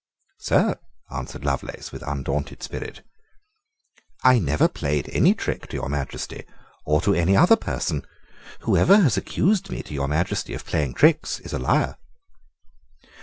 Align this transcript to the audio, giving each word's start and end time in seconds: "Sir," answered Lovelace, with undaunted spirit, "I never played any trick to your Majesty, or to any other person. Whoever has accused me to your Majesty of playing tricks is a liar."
"Sir," 0.39 0.77
answered 1.11 1.45
Lovelace, 1.45 1.91
with 1.91 2.01
undaunted 2.07 2.63
spirit, 2.63 3.03
"I 4.23 4.39
never 4.39 4.67
played 4.67 5.07
any 5.09 5.35
trick 5.35 5.67
to 5.67 5.75
your 5.75 5.89
Majesty, 5.89 6.43
or 6.87 7.01
to 7.01 7.13
any 7.13 7.37
other 7.37 7.55
person. 7.55 8.07
Whoever 8.61 8.97
has 9.01 9.15
accused 9.15 9.69
me 9.69 9.83
to 9.83 9.93
your 9.93 10.07
Majesty 10.07 10.55
of 10.55 10.65
playing 10.65 10.95
tricks 10.95 11.39
is 11.41 11.53
a 11.53 11.59
liar." 11.59 11.97